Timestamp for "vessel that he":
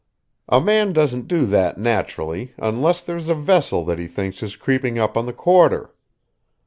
3.35-4.07